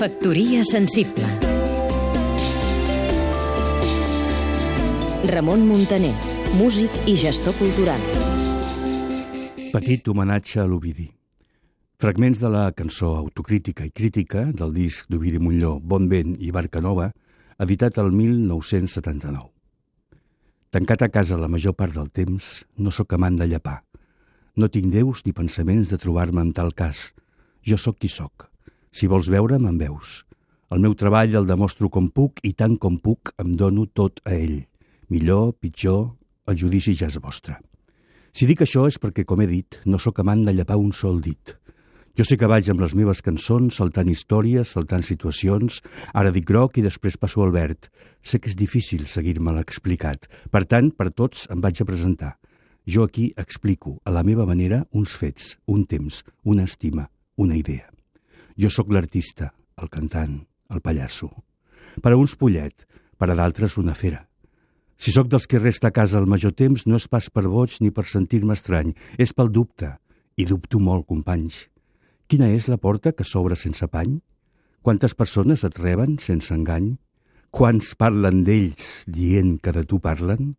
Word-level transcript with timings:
Factoria 0.00 0.62
sensible 0.64 1.26
Ramon 5.28 5.66
Muntaner, 5.68 6.14
músic 6.56 6.88
i 7.04 7.18
gestor 7.20 7.52
cultural. 7.58 8.00
Petit 9.74 10.08
homenatge 10.08 10.62
a 10.62 10.64
l'Ovidi. 10.64 11.04
Fragments 12.00 12.40
de 12.40 12.48
la 12.48 12.64
cançó 12.72 13.12
autocrítica 13.18 13.84
i 13.84 13.92
crítica 13.92 14.46
del 14.56 14.72
disc 14.72 15.04
d'Ovidi 15.12 15.36
Montlló, 15.36 15.76
Bon 15.84 16.08
vent 16.08 16.32
i 16.40 16.48
Barca 16.48 16.80
Nova, 16.80 17.10
editat 17.60 18.00
el 18.00 18.08
1979. 18.16 19.50
Tancat 20.72 21.04
a 21.04 21.12
casa 21.12 21.36
la 21.36 21.52
major 21.52 21.76
part 21.76 21.92
del 21.92 22.08
temps, 22.08 22.62
no 22.80 22.88
sóc 22.88 23.12
amant 23.12 23.36
de 23.36 23.52
llapar. 23.52 23.82
No 24.56 24.72
tinc 24.72 24.94
deus 24.96 25.26
ni 25.26 25.36
pensaments 25.36 25.92
de 25.92 26.00
trobar-me 26.00 26.40
en 26.40 26.56
tal 26.56 26.72
cas. 26.72 27.10
Jo 27.60 27.76
sóc 27.76 28.00
qui 28.00 28.08
sóc. 28.08 28.49
Si 28.90 29.06
vols 29.06 29.30
veure'm, 29.30 29.66
em 29.70 29.78
veus. 29.78 30.24
El 30.70 30.82
meu 30.82 30.94
treball 30.94 31.34
el 31.38 31.46
demostro 31.46 31.88
com 31.90 32.08
puc 32.14 32.42
i 32.46 32.52
tant 32.54 32.76
com 32.78 32.98
puc 32.98 33.32
em 33.42 33.52
dono 33.58 33.86
tot 33.86 34.20
a 34.26 34.34
ell. 34.34 34.60
Millor, 35.10 35.54
pitjor, 35.58 36.12
el 36.46 36.58
judici 36.58 36.94
ja 36.94 37.08
és 37.10 37.18
vostre. 37.22 37.56
Si 38.30 38.46
dic 38.46 38.62
això 38.62 38.84
és 38.86 38.98
perquè, 39.02 39.24
com 39.26 39.42
he 39.42 39.48
dit, 39.50 39.80
no 39.86 39.98
sóc 39.98 40.20
amant 40.22 40.44
de 40.46 40.54
llapar 40.54 40.78
un 40.78 40.92
sol 40.94 41.18
dit. 41.22 41.56
Jo 42.18 42.26
sé 42.26 42.36
que 42.38 42.48
vaig 42.50 42.66
amb 42.70 42.82
les 42.82 42.94
meves 42.98 43.22
cançons, 43.22 43.78
saltant 43.78 44.10
històries, 44.10 44.74
saltant 44.74 45.02
situacions, 45.06 45.80
ara 46.14 46.30
dic 46.34 46.46
groc 46.46 46.78
i 46.78 46.84
després 46.86 47.18
passo 47.18 47.42
al 47.42 47.54
verd. 47.54 47.90
Sé 48.22 48.38
que 48.38 48.50
és 48.50 48.58
difícil 48.58 49.06
seguir-me 49.10 49.54
l'explicat. 49.54 50.26
Per 50.50 50.64
tant, 50.66 50.90
per 50.90 51.10
tots 51.10 51.46
em 51.50 51.62
vaig 51.62 51.82
a 51.82 51.88
presentar. 51.88 52.34
Jo 52.86 53.06
aquí 53.06 53.30
explico, 53.38 54.00
a 54.04 54.10
la 54.10 54.26
meva 54.26 54.46
manera, 54.46 54.84
uns 54.90 55.14
fets, 55.14 55.56
un 55.66 55.86
temps, 55.86 56.24
una 56.42 56.66
estima, 56.66 57.10
una 57.38 57.56
idea. 57.56 57.86
Jo 58.60 58.68
sóc 58.68 58.90
l'artista, 58.92 59.54
el 59.80 59.88
cantant, 59.88 60.34
el 60.68 60.82
pallasso. 60.84 61.30
Per 62.04 62.10
a 62.12 62.16
uns 62.20 62.34
pollet, 62.36 62.84
per 63.16 63.30
a 63.32 63.36
d'altres 63.38 63.78
una 63.80 63.94
fera. 63.96 64.26
Si 65.00 65.14
sóc 65.14 65.30
dels 65.32 65.46
que 65.48 65.62
resta 65.62 65.88
a 65.88 65.94
casa 65.96 66.18
el 66.20 66.28
major 66.28 66.52
temps, 66.52 66.84
no 66.84 66.98
és 67.00 67.06
pas 67.08 67.30
per 67.32 67.46
boig 67.48 67.78
ni 67.80 67.88
per 67.88 68.04
sentir-me 68.04 68.52
estrany, 68.52 68.90
és 69.16 69.32
pel 69.32 69.48
dubte. 69.48 69.94
I 70.36 70.44
dubto 70.44 70.76
molt, 70.76 71.06
companys. 71.08 71.70
Quina 72.28 72.50
és 72.52 72.68
la 72.68 72.76
porta 72.76 73.14
que 73.16 73.24
s'obre 73.24 73.56
sense 73.56 73.88
pany? 73.88 74.18
Quantes 74.84 75.16
persones 75.16 75.64
et 75.64 75.80
reben 75.80 76.18
sense 76.20 76.52
engany? 76.52 76.98
Quants 77.50 77.94
parlen 77.96 78.42
d'ells 78.44 79.06
dient 79.08 79.56
que 79.56 79.72
de 79.72 79.86
tu 79.88 80.02
parlen? 80.04 80.52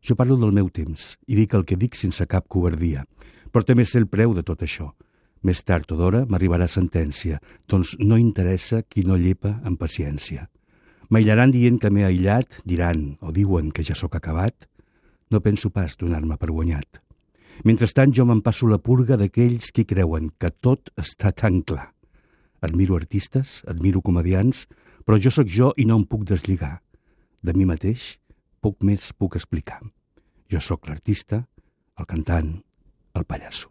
Jo 0.00 0.16
parlo 0.16 0.38
del 0.40 0.56
meu 0.56 0.72
temps 0.72 1.18
i 1.28 1.36
dic 1.36 1.52
el 1.52 1.68
que 1.68 1.76
dic 1.76 1.92
sense 1.94 2.24
cap 2.24 2.48
covardia, 2.48 3.04
però 3.52 3.68
també 3.68 3.84
sé 3.84 4.00
el 4.00 4.08
preu 4.08 4.32
de 4.32 4.46
tot 4.48 4.64
això. 4.64 4.88
Més 5.46 5.62
tard 5.62 5.90
o 5.94 5.96
d'hora 5.98 6.24
m'arribarà 6.26 6.66
sentència, 6.68 7.38
doncs 7.70 7.94
no 8.00 8.18
interessa 8.18 8.82
qui 8.82 9.04
no 9.06 9.16
llepa 9.16 9.58
amb 9.64 9.78
paciència. 9.78 10.48
M'aïllaran 11.08 11.52
dient 11.54 11.78
que 11.80 11.90
m'he 11.90 12.04
aïllat, 12.04 12.60
diran 12.68 13.14
o 13.24 13.32
diuen 13.32 13.70
que 13.72 13.84
ja 13.86 13.96
sóc 13.96 14.18
acabat. 14.18 14.66
No 15.30 15.40
penso 15.40 15.70
pas 15.70 15.96
donar-me 15.96 16.36
per 16.36 16.50
guanyat. 16.50 17.00
Mentrestant 17.64 18.12
jo 18.14 18.26
me'n 18.28 18.42
passo 18.44 18.68
la 18.68 18.78
purga 18.78 19.16
d'aquells 19.18 19.72
qui 19.74 19.86
creuen 19.88 20.28
que 20.38 20.50
tot 20.50 20.92
està 21.00 21.32
tan 21.32 21.62
clar. 21.62 21.88
Admiro 22.60 22.98
artistes, 22.98 23.62
admiro 23.66 24.02
comedians, 24.02 24.66
però 25.06 25.18
jo 25.18 25.32
sóc 25.32 25.48
jo 25.48 25.72
i 25.76 25.86
no 25.88 25.96
em 25.98 26.04
puc 26.04 26.26
deslligar. 26.28 26.78
De 27.42 27.54
mi 27.54 27.64
mateix, 27.64 28.18
poc 28.60 28.82
més 28.84 29.12
puc 29.14 29.38
explicar. 29.38 29.80
Jo 30.50 30.60
sóc 30.60 30.88
l'artista, 30.88 31.44
el 31.98 32.06
cantant, 32.06 32.56
el 33.14 33.24
pallasso. 33.24 33.70